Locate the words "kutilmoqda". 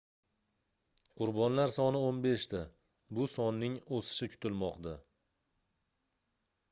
4.33-4.95